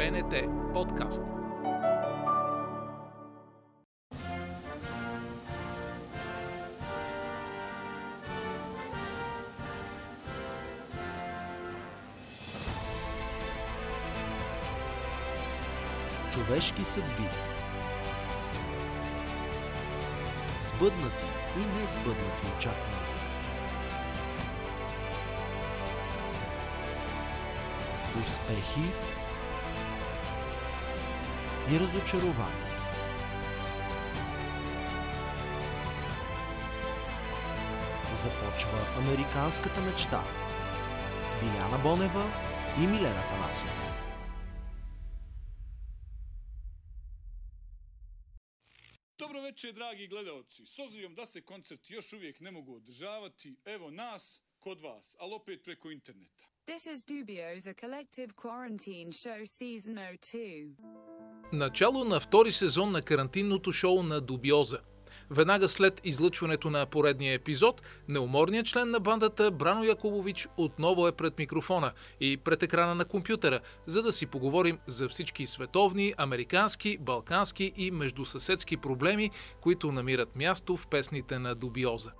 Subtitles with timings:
[0.00, 0.34] БНТ
[0.74, 1.22] подкаст.
[16.32, 17.28] Човешки съдби
[20.62, 21.26] Сбъднати
[21.56, 23.00] и несбъднати очаквания
[28.22, 29.10] Успехи
[31.68, 32.70] и разочарования
[38.14, 40.24] Започва американската мечта
[41.22, 42.24] с Биляна Бонева
[42.78, 43.90] и Милена Танасов.
[49.18, 50.66] Dobro večer, dragi gledalci.
[50.66, 55.34] S obzirom da se koncerti još uvijek ne mogu održavati, evo nas kod vas, ali
[55.34, 56.44] opet preko interneta.
[56.66, 61.19] This is Dubio's A Collective Quarantine Show Season 02.
[61.52, 64.78] Начало на втори сезон на карантинното шоу на Дубиоза.
[65.30, 71.38] Веднага след излъчването на поредния епизод, неуморният член на бандата Брано Якубович отново е пред
[71.38, 77.72] микрофона и пред екрана на компютъра, за да си поговорим за всички световни, американски, балкански
[77.76, 79.30] и междусъседски проблеми,
[79.60, 82.10] които намират място в песните на Дубиоза.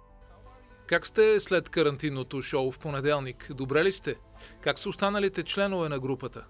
[0.86, 3.52] Как сте след карантинното шоу в понеделник?
[3.54, 4.16] Добре ли сте?
[4.60, 6.44] Как са останалите членове на групата?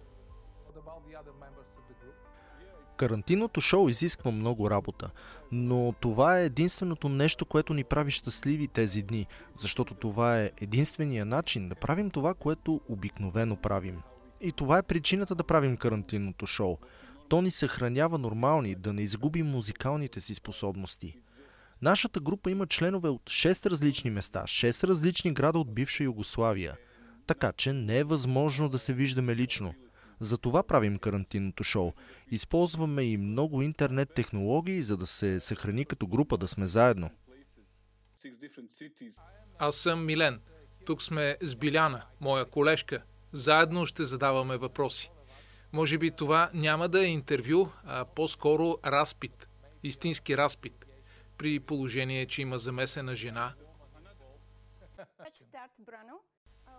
[3.00, 5.10] Карантинното шоу изисква много работа,
[5.52, 11.24] но това е единственото нещо, което ни прави щастливи тези дни, защото това е единствения
[11.24, 14.02] начин да правим това, което обикновено правим.
[14.40, 16.76] И това е причината да правим карантинното шоу.
[17.28, 21.16] То ни съхранява нормални, да не изгубим музикалните си способности.
[21.82, 26.76] Нашата група има членове от 6 различни места, 6 различни града от бивша Югославия.
[27.26, 29.74] Така че не е възможно да се виждаме лично.
[30.20, 31.92] Затова правим карантинното шоу.
[32.30, 37.10] Използваме и много интернет технологии, за да се съхрани като група, да сме заедно.
[39.58, 40.40] Аз съм Милен.
[40.86, 43.02] Тук сме с Биляна, моя колежка.
[43.32, 45.10] Заедно ще задаваме въпроси.
[45.72, 49.48] Може би това няма да е интервю, а по-скоро разпит.
[49.82, 50.86] Истински разпит.
[51.38, 53.54] При положение, че има замесена жена.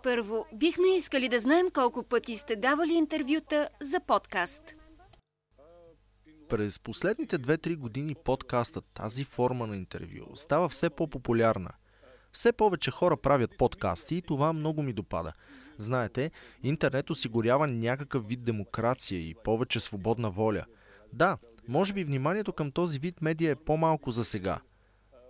[0.02, 4.62] Първо, бихме искали да знаем колко пъти сте давали интервюта за подкаст.
[6.48, 11.70] През последните 2-3 години подкастът, тази форма на интервю, става все по-популярна.
[12.32, 15.32] Все повече хора правят подкасти и това много ми допада.
[15.78, 16.30] Знаете,
[16.62, 20.64] интернет осигурява някакъв вид демокрация и повече свободна воля.
[21.12, 24.60] Да, може би вниманието към този вид медия е по-малко за сега.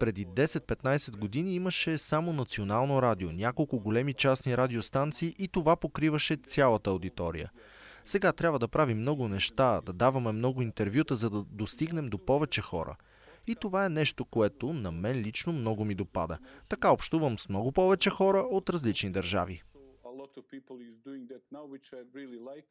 [0.03, 6.91] Преди 10-15 години имаше само национално радио, няколко големи частни радиостанции и това покриваше цялата
[6.91, 7.51] аудитория.
[8.05, 12.61] Сега трябва да правим много неща, да даваме много интервюта, за да достигнем до повече
[12.61, 12.97] хора.
[13.47, 16.39] И това е нещо, което на мен лично много ми допада.
[16.69, 19.63] Така общувам с много повече хора от различни държави.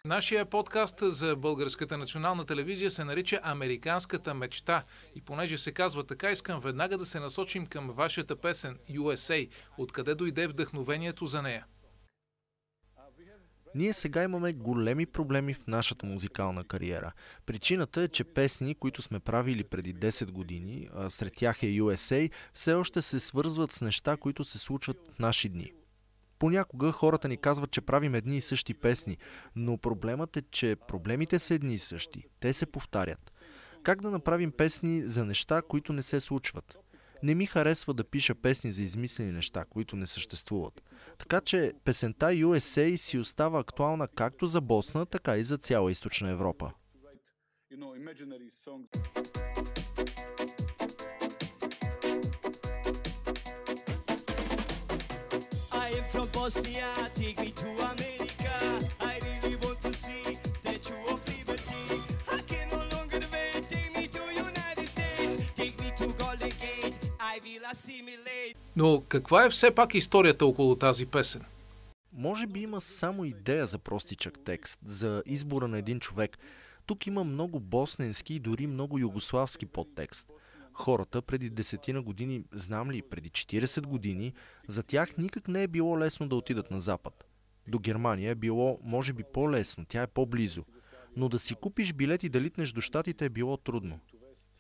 [0.06, 4.84] Нашия подкаст за Българската национална телевизия се нарича Американската мечта.
[5.16, 9.50] И понеже се казва така, искам веднага да се насочим към вашата песен USA.
[9.78, 11.66] Откъде дойде вдъхновението за нея?
[13.76, 17.12] Ние сега имаме големи проблеми в нашата музикална кариера.
[17.46, 22.32] Причината е, че песни, които сме правили преди 10 години, а сред тях е USA,
[22.54, 25.72] все още се свързват с неща, които се случват в наши дни.
[26.42, 29.18] Понякога хората ни казват, че правим едни и същи песни,
[29.56, 32.28] но проблемът е, че проблемите са едни и същи.
[32.40, 33.32] Те се повтарят.
[33.84, 36.78] Как да направим песни за неща, които не се случват?
[37.24, 40.84] Не ми харесва да пиша песни за измислени неща, които не съществуват.
[41.18, 46.30] Така че песента USA си остава актуална както за Босна, така и за цяла източна
[46.30, 46.72] Европа.
[47.72, 47.96] You know,
[56.12, 58.54] from Bosnia, take me to America.
[59.12, 60.24] I really want to see
[60.62, 61.84] Statue of Liberty.
[62.38, 65.34] I can no longer wait, take me to United States.
[65.60, 66.96] Take me to Golden Gate,
[67.34, 68.56] I will assimilate.
[68.76, 71.42] Но каква е все пак историята около тази песен?
[72.14, 76.38] Може би има само идея за простичък текст, за избора на един човек.
[76.86, 80.28] Тук има много босненски и дори много югославски подтекст.
[80.74, 84.34] Хората преди десетина години, знам ли, преди 40 години,
[84.68, 87.24] за тях никак не е било лесно да отидат на запад.
[87.68, 90.66] До Германия е било, може би, по-лесно, тя е по-близо.
[91.18, 94.00] Но да си купиш билет и да литнеш до щатите е било трудно.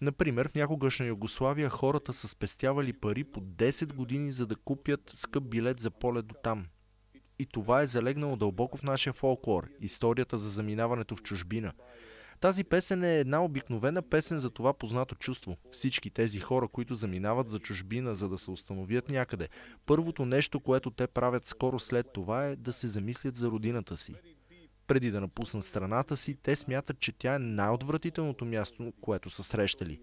[0.01, 5.43] Например, в някогашна Югославия хората са спестявали пари по 10 години, за да купят скъп
[5.43, 6.65] билет за полет до там.
[7.39, 11.73] И това е залегнало дълбоко в нашия фолклор, историята за заминаването в чужбина.
[12.41, 15.57] Тази песен е една обикновена песен за това познато чувство.
[15.71, 19.49] Всички тези хора, които заминават за чужбина, за да се установят някъде,
[19.85, 24.15] първото нещо, което те правят скоро след това е да се замислят за родината си.
[24.87, 29.99] Преди да напуснат страната си, те смятат, че тя е най-отвратителното място, което са срещали.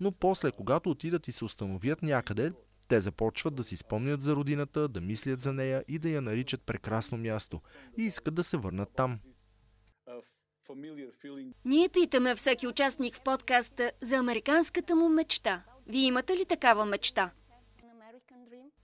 [0.00, 2.52] Но после, когато отидат и се установят някъде,
[2.88, 6.62] те започват да си спомнят за родината, да мислят за нея и да я наричат
[6.62, 7.60] прекрасно място
[7.98, 9.18] и искат да се върнат там.
[11.64, 15.62] Ние питаме всеки участник в подкаста за американската му мечта.
[15.86, 17.30] Вие имате ли такава мечта?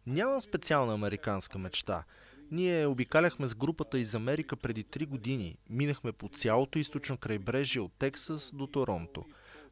[0.07, 2.05] Нямам специална американска мечта.
[2.51, 5.59] Ние обикаляхме с групата из Америка преди 3 години.
[5.71, 9.25] Минахме по цялото източно крайбрежие от Тексас до Торонто.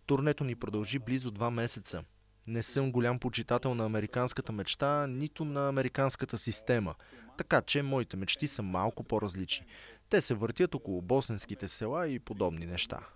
[0.07, 2.05] Турнето ни продължи близо 2 месеца.
[2.47, 6.95] Не съм голям почитател на американската мечта, нито на американската система.
[7.39, 9.67] Така че моите мечти са малко по-различни.
[10.11, 13.09] Те се въртят около босенските села и подобни неща.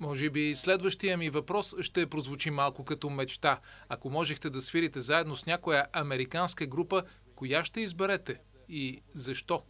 [0.00, 3.60] Може би следващия ми въпрос ще прозвучи малко като мечта.
[3.88, 7.02] Ако можехте да свирите заедно с някоя американска група,
[7.34, 9.62] коя ще изберете и защо?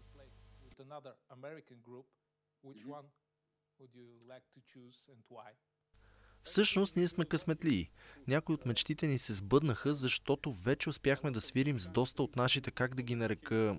[6.42, 7.90] Всъщност ние сме късметлии.
[8.28, 12.70] Някои от мечтите ни се сбъднаха, защото вече успяхме да свирим с доста от нашите,
[12.70, 13.76] как да ги нарека,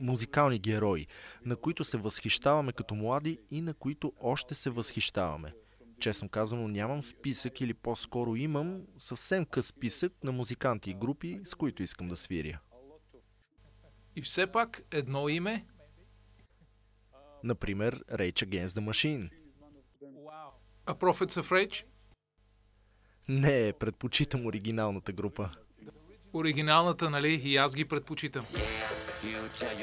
[0.00, 1.06] музикални герои,
[1.44, 5.52] на които се възхищаваме като млади и на които още се възхищаваме.
[6.00, 11.54] Честно казано, нямам списък или по-скоро имам съвсем къс списък на музиканти и групи, с
[11.54, 12.60] които искам да свиря.
[14.16, 15.66] И все пак едно име?
[17.44, 19.30] Например, Rage Against the Machine.
[20.86, 21.84] A Prophets of Rage?
[23.28, 25.50] Не, предпочитам оригиналната група.
[26.32, 27.40] Оригиналната, нали?
[27.44, 28.44] И аз ги предпочитам.
[28.44, 29.74] Future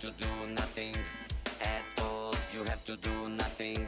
[0.00, 0.94] have to do nothing
[1.76, 2.32] at all.
[2.54, 3.80] You have to do nothing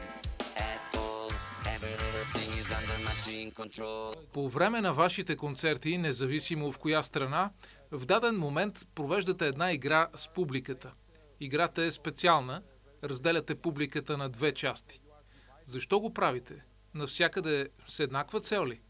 [0.55, 1.29] at all.
[1.65, 4.13] Everything is under machine control.
[4.33, 7.51] По време на вашите концерти, независимо в коя страна,
[7.91, 10.93] в даден момент провеждате една игра с публиката.
[11.39, 12.63] Играта е специална,
[13.03, 15.01] разделяте публиката на две части.
[15.65, 16.65] Защо го правите?
[16.93, 18.81] Навсякъде с еднаква цел ли?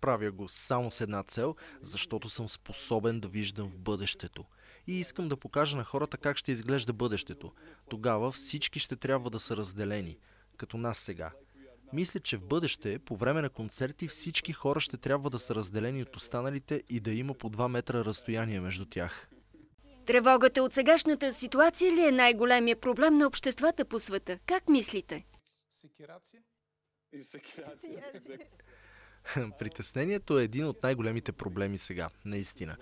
[0.00, 4.44] Правя го само с една цел, защото съм способен да виждам в бъдещето.
[4.86, 7.52] И искам да покажа на хората как ще изглежда бъдещето.
[7.90, 10.18] Тогава всички ще трябва да са разделени,
[10.56, 11.32] като нас сега.
[11.92, 16.02] Мисля, че в бъдеще, по време на концерти, всички хора ще трябва да са разделени
[16.02, 19.28] от останалите и да има по 2 метра разстояние между тях.
[20.06, 24.38] Тревогата от сегашната ситуация ли е най-големия проблем на обществата по света?
[24.46, 25.24] Как мислите?
[29.58, 32.76] Притеснението е един от най-големите проблеми сега, наистина.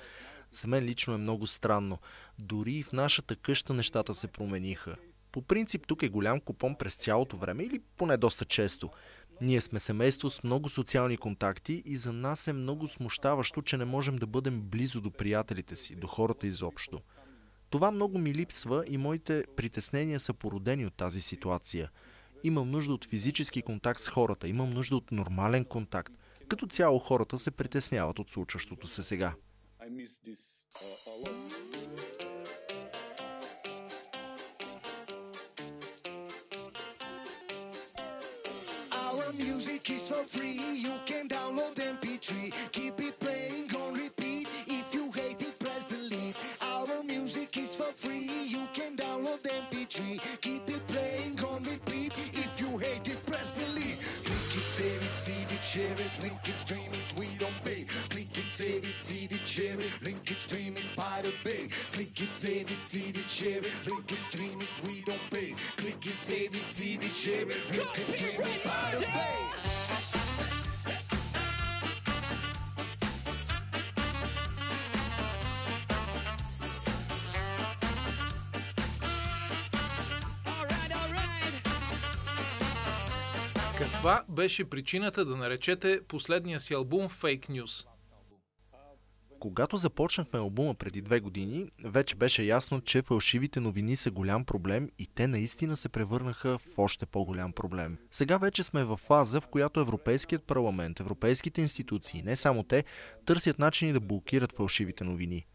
[0.51, 1.99] За мен лично е много странно.
[2.39, 4.97] Дори и в нашата къща нещата се промениха.
[5.33, 8.91] По принцип тук е голям купон през цялото време или поне доста често.
[9.41, 13.85] Ние сме семейство с много социални контакти и за нас е много смущаващо, че не
[13.85, 16.99] можем да бъдем близо до приятелите си, до хората изобщо.
[17.71, 21.91] Това много ми липсва и моите притеснения са породени от тази ситуация.
[22.45, 26.13] Имам нужда от физически контакт с хората, имам нужда от нормален контакт.
[26.51, 29.35] Като цяло хората се притесняват от случващото се сега.
[30.73, 31.31] Uh.
[39.05, 40.61] Our music is for free.
[40.87, 42.31] You can download MP3.
[42.77, 44.47] Keep it playing on repeat.
[44.79, 46.39] If you hate it, press delete.
[46.75, 48.29] Our music is for free.
[48.57, 49.43] You can download
[62.41, 63.71] save it, see the cherry.
[63.85, 65.51] Click it, stream it, we don't pay.
[65.77, 67.57] Click it, save it, see the cherry.
[67.75, 69.51] Click it, stream it, by the bay.
[83.79, 87.87] Каква беше причината да наречете последния си албум Fake News?
[89.41, 94.89] Когато започнахме албума преди две години, вече беше ясно, че фалшивите новини са голям проблем
[94.99, 97.99] и те наистина се превърнаха в още по-голям проблем.
[98.11, 102.85] Сега вече сме в фаза, в която Европейският парламент, европейските институции, не само те,
[103.27, 105.47] търсят начини да блокират фалшивите новини.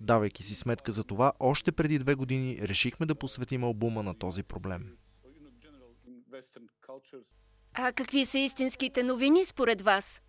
[0.00, 4.42] Давайки си сметка за това, още преди две години решихме да посветим албума на този
[4.42, 4.96] проблем.
[7.74, 10.20] А какви са истинските новини според вас?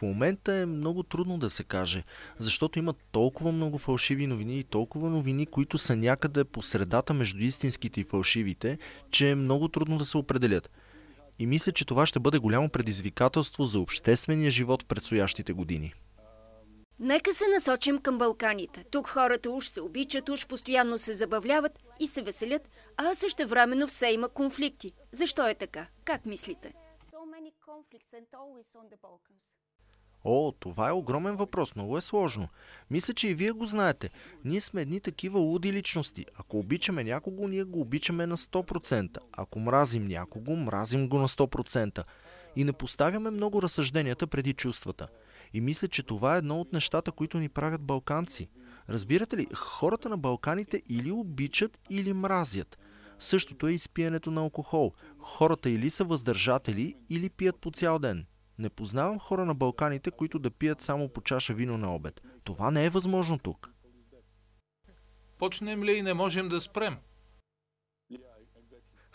[0.00, 2.04] В момента е много трудно да се каже,
[2.38, 7.38] защото има толкова много фалшиви новини и толкова новини, които са някъде по средата между
[7.38, 8.78] истинските и фалшивите,
[9.10, 10.70] че е много трудно да се определят.
[11.38, 15.94] И мисля, че това ще бъде голямо предизвикателство за обществения живот в предстоящите години.
[16.98, 18.84] Нека се насочим към Балканите.
[18.90, 23.86] Тук хората уж се обичат, уж постоянно се забавляват и се веселят, а също времено
[23.86, 24.92] все има конфликти.
[25.12, 25.86] Защо е така?
[26.04, 26.74] Как мислите?
[30.24, 32.48] О, това е огромен въпрос, много е сложно.
[32.90, 34.10] Мисля, че и вие го знаете.
[34.44, 36.26] Ние сме едни такива луди личности.
[36.38, 39.18] Ако обичаме някого, ние го обичаме на 100%.
[39.32, 42.04] Ако мразим някого, мразим го на 100%.
[42.56, 45.08] И не поставяме много разсъжденията преди чувствата.
[45.54, 48.48] И мисля, че това е едно от нещата, които ни правят балканци.
[48.88, 52.78] Разбирате ли, хората на Балканите или обичат, или мразят.
[53.18, 54.92] Същото е и с пиенето на алкохол.
[55.18, 58.26] Хората или са въздържатели, или пият по цял ден.
[58.60, 62.20] Не познавам хора на Балканите, които да пият само по чаша вино на обед.
[62.44, 63.70] Това не е възможно тук.
[65.38, 66.96] Почнем ли и не можем да спрем?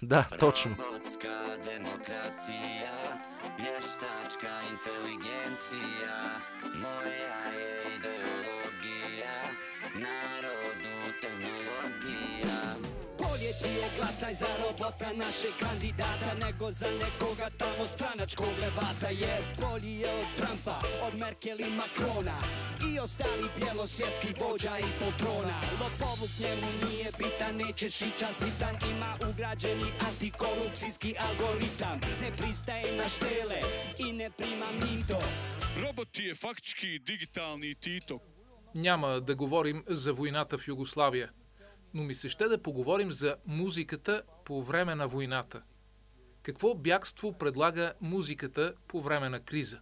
[0.02, 0.76] Да, точно.
[0.76, 2.98] Robotska demokratija,
[3.58, 6.18] vještačka inteligencija,
[6.82, 7.76] moja je
[13.65, 19.43] Bolje ti je glasaj za robota našeg kandidata Nego za nekoga tamo stranačkog levata Jer
[19.61, 22.39] bolji je od Trumpa, od Merkel i Makrona
[22.89, 29.89] I ostali bjelosvjetski vođa i poltrona Lopovluk njemu nije bitan, neće šića zitan Ima ugrađeni
[30.09, 33.61] antikorupcijski algoritam Ne pristaje na štele
[33.99, 35.19] i ne prima mito
[35.83, 38.19] Robot je faktički digitalni Tito.
[38.75, 41.31] Няма да говорим за войната в Югославия,
[41.96, 45.62] Но ми се ще да поговорим за музиката по време на войната.
[46.44, 49.80] Какво бягство предлага музиката по време на криза?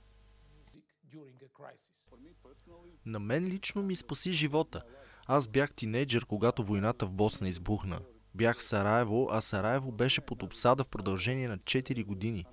[3.06, 4.84] На мен лично ми спаси живота.
[5.26, 8.00] Аз бях тинейджър, когато войната в Босна избухна.
[8.36, 12.46] Бях в Сараево, а Сараево беше под обсада в продължение на 4 години.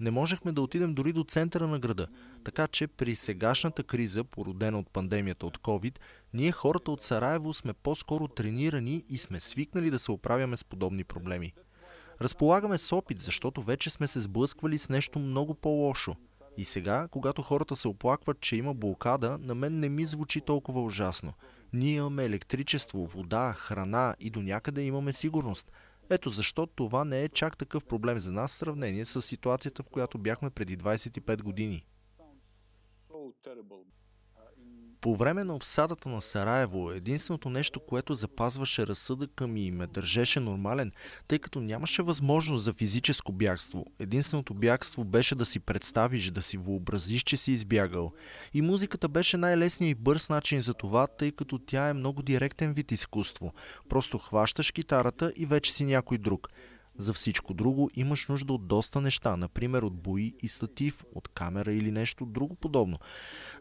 [0.00, 2.06] Не можехме да отидем дори до центъра на града,
[2.44, 5.98] така че при сегашната криза, породена от пандемията от COVID,
[6.34, 11.04] ние хората от Сараево сме по-скоро тренирани и сме свикнали да се оправяме с подобни
[11.04, 11.52] проблеми.
[12.20, 16.14] Разполагаме с опит, защото вече сме се сблъсквали с нещо много по-лошо.
[16.56, 20.82] И сега, когато хората се оплакват, че има блокада, на мен не ми звучи толкова
[20.82, 21.32] ужасно.
[21.72, 25.72] Ние имаме електричество, вода, храна и до някъде имаме сигурност.
[26.10, 29.88] Ето защо това не е чак такъв проблем за нас в сравнение с ситуацията, в
[29.88, 31.84] която бяхме преди 25 години.
[35.00, 40.40] По време на обсадата на Сараево, единственото нещо, което запазваше разсъдъка ми и ме държеше
[40.40, 40.92] нормален,
[41.28, 43.86] тъй като нямаше възможност за физическо бягство.
[43.98, 48.12] Единственото бягство беше да си представиш, да си въобразиш, че си избягал.
[48.54, 52.72] И музиката беше най-лесният и бърз начин за това, тъй като тя е много директен
[52.72, 53.52] вид изкуство.
[53.88, 56.48] Просто хващаш китарата и вече си някой друг.
[57.00, 61.72] За всичко друго имаш нужда от доста неща, например от бои и статив, от камера
[61.72, 62.98] или нещо друго подобно.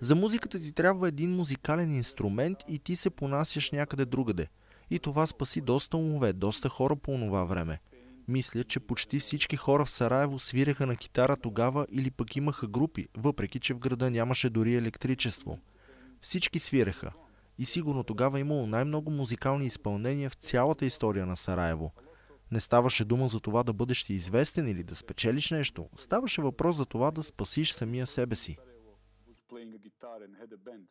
[0.01, 4.47] За музиката ти трябва един музикален инструмент и ти се понасяш някъде другаде.
[4.89, 7.79] И това спаси доста умове, доста хора по това време.
[8.27, 13.07] Мисля, че почти всички хора в Сараево свиреха на китара тогава или пък имаха групи,
[13.17, 15.59] въпреки че в града нямаше дори електричество.
[16.21, 17.11] Всички свиреха.
[17.59, 21.91] И сигурно тогава имало най-много музикални изпълнения в цялата история на Сараево.
[22.51, 25.89] Не ставаше дума за това да бъдеш ти известен или да спечелиш нещо.
[25.95, 28.57] Ставаше въпрос за това да спасиш самия себе си.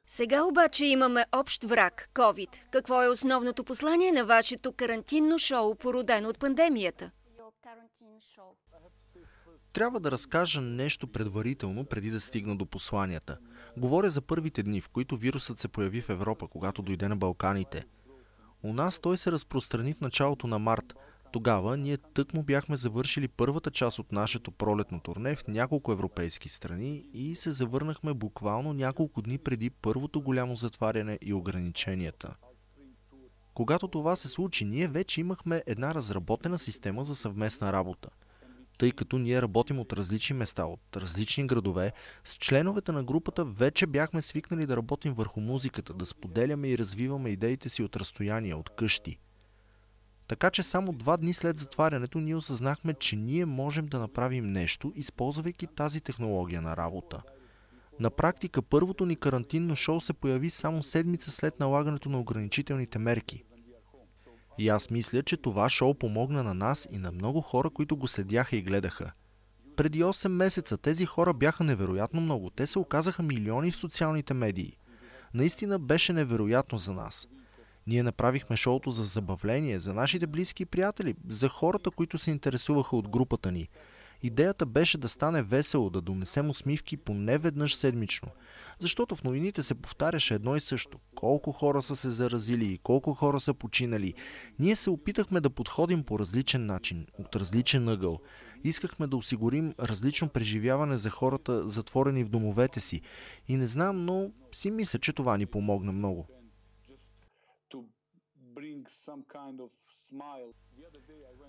[0.07, 2.71] Сега обаче имаме общ враг– COVID.
[2.71, 7.11] Какво е основното послание на вашето карантинно шоу, породено от пандемията?
[9.73, 13.39] Трябва да разкажа нещо предварително, преди да стигна до посланията.
[13.77, 17.85] Говоря за първите дни, в които вирусът се появи в Европа, когато дойде на Балканите.
[18.63, 20.95] У нас той се разпространи в началото на март.
[21.33, 27.05] Тогава ние тъкмо бяхме завършили първата част от нашето пролетно турне в няколко европейски страни
[27.13, 32.37] и се завърнахме буквално няколко дни преди първото голямо затваряне и ограниченията.
[33.55, 38.09] Когато това се случи, ние вече имахме една разработена система за съвместна работа.
[38.79, 41.93] тъй като ние работим от различни места, от различни градове,
[42.25, 47.31] с членовете на групата вече бяхме свикнали да работим върху музиката, да споделяме и развиваме
[47.31, 49.19] идеите си от разстояние, от къщи.
[50.29, 54.93] Така че само два дни след затварянето ние осъзнахме, че ние можем да направим нещо,
[54.97, 57.23] използвайки тази технология на работа.
[58.01, 63.45] На практика първото ни карантинно шоу се появи само седмица след налагането на ограничителните мерки.
[64.59, 68.09] И аз мисля, че това шоу помогна на нас и на много хора, които го
[68.09, 69.13] следяха и гледаха.
[69.77, 72.51] Преди 8 месеца тези хора бяха невероятно много.
[72.51, 74.77] Те се оказаха милиони в социалните медии.
[75.35, 77.29] Наистина беше невероятно за нас.
[77.89, 83.09] Ние направихме шоуто за забавление, за нашите близки приятели, за хората, които се интересуваха от
[83.09, 83.69] групата ни.
[84.23, 88.29] Идеята беше да стане весело, да донесем усмивки поне веднъж седмично.
[88.79, 90.99] Защото в новините се повтаряше едно и също.
[91.15, 94.15] Колко хора са се заразили и колко хора са починали.
[94.59, 98.21] Ние се опитахме да подходим по различен начин, от различен ъгъл.
[98.65, 103.01] Искахме да осигурим различно преживяване за хората, затворени в домовете си.
[103.49, 106.27] И не знам, но си мисля, че това ни помогна много.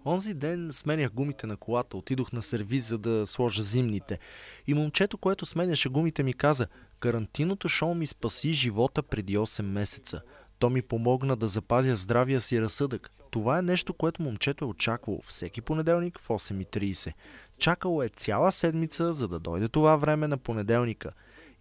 [0.06, 4.20] Онзи ден сменях гумите на колата, отидох на сервиз, за да сложа зимните.
[4.68, 6.68] И момчето, което сменяше гумите ми каза,
[7.00, 10.22] карантиното шоу ми спаси живота преди 8 месеца.
[10.60, 13.12] То ми помогна да запазя здравия си разсъдък.
[13.32, 17.14] Това е нещо, което момчето е очаквало всеки понеделник в 8.30.
[17.58, 21.14] Чакало е цяла седмица, за да дойде това време на понеделника.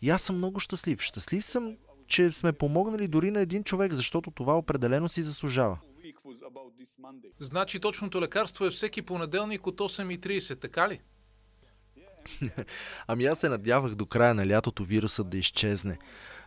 [0.03, 1.01] И аз съм много щастлив.
[1.01, 1.77] Щастлив съм,
[2.09, 5.79] че сме помогнали дори на един човек, защото това определено си заслужава.
[7.41, 11.01] Значи точното лекарство е всеки понеделник от 8.30, така ли?
[13.07, 15.99] Ами аз се надявах до края на лятото вирусът да изчезне.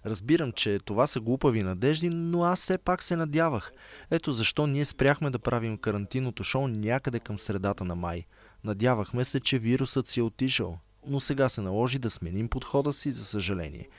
[0.06, 3.72] Разбирам, че това са глупави надежди, но аз все пак се надявах.
[4.12, 8.26] Ето защо ние спряхме да правим карантинното шоу някъде към средата на май.
[8.64, 13.12] Надявахме се, че вирусът си е отишъл, но сега се наложи да сменим подхода си,
[13.12, 13.90] за съжаление.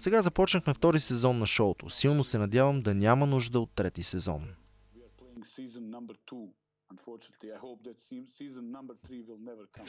[0.00, 1.90] Сега започнахме втори сезон на шоуто.
[1.90, 4.48] Силно се надявам да няма нужда от трети сезон.
[6.96, 9.86] Unfortunately, I hope that se- season number three will never come.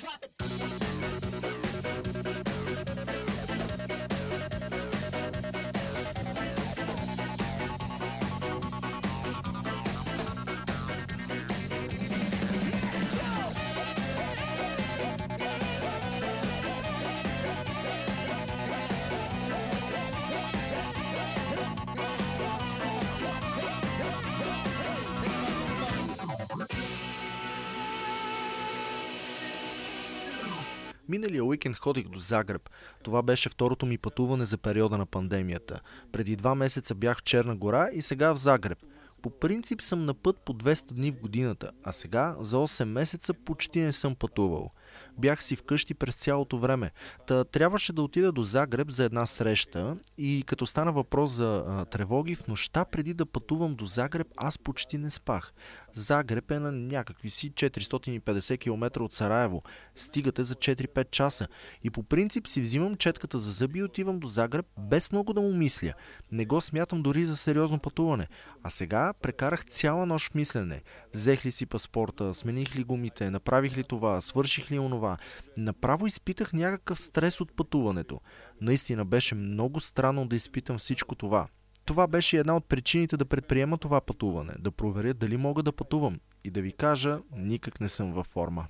[31.12, 32.69] Миналия уикенд ходих до Загреб.
[33.04, 35.82] Това беше второто ми пътуване за периода на пандемията.
[36.12, 38.78] Преди два месеца бях в Черна гора и сега в Загреб.
[39.21, 43.34] По принцип съм на път по 200 дни в годината, а сега за 8 месеца
[43.34, 44.71] почти не съм пътувал.
[45.17, 46.91] Бях си вкъщи през цялото време.
[47.28, 51.86] Та трябваше да отида до Загреб за една среща и като стана въпрос за а,
[51.86, 55.54] тревоги, в нощта преди да пътувам до Загреб, аз почти не спах.
[55.93, 59.63] Загреб е на някакви си 450 км от Сараево.
[59.95, 61.47] Стигате за 4-5 часа.
[61.84, 65.41] И по принцип си взимам четката за зъби и отивам до Загреб без много да
[65.41, 65.93] му мисля.
[66.32, 68.27] Не го смятам дори за сериозно пътуване.
[68.63, 70.82] А сега прекарах цяла нощ мислене.
[71.13, 75.17] Взех ли си паспорта, смених ли гумите, направих ли това, свърших ли онова.
[75.58, 78.21] Направо изпитах някакъв стрес от пътуването.
[78.62, 81.47] Наистина беше много странно да изпитам всичко това.
[81.86, 86.20] Това беше една от причините да предприема това пътуване, да проверя дали мога да пътувам
[86.44, 88.67] и да ви кажа, никак не съм във форма.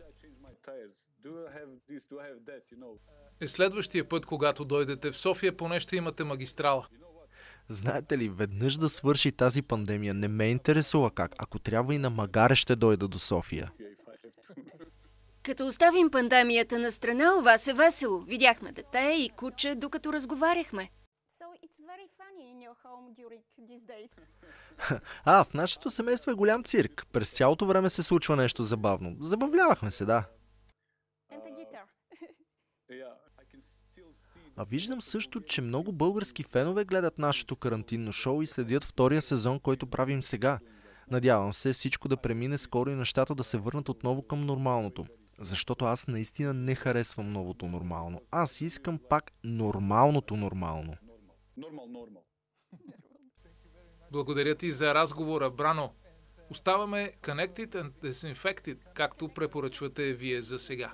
[3.42, 6.88] Е следващия път, когато дойдете в София, поне ще имате магистрала.
[7.70, 11.36] Знаете ли, веднъж да свърши тази пандемия не ме интересува как.
[11.38, 13.72] Ако трябва и на магаре ще дойда до София.
[15.44, 18.22] Като оставим пандемията на страна, у вас е весело.
[18.22, 20.90] Видяхме дете и куче, докато разговаряхме.
[25.26, 27.08] А, в нашето семейство е голям цирк.
[27.12, 29.16] През цялото време се случва нещо забавно.
[29.20, 30.26] Забавлявахме се, да.
[34.58, 39.60] А виждам също, че много български фенове гледат нашето карантинно шоу и следят втория сезон,
[39.60, 40.60] който правим сега.
[41.12, 45.06] Надявам се всичко да премине скоро и нещата да се върнат отново към нормалното.
[45.40, 48.22] Защото аз наистина не харесвам новото нормално.
[48.32, 50.94] Аз искам пак нормалното нормално.
[51.58, 52.22] Normal, normal.
[54.12, 55.94] Благодаря ти за разговора, Брано.
[56.50, 60.94] Оставаме connected and disinfected, както препоръчвате вие за сега.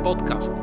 [0.00, 0.59] БНТ подкаст.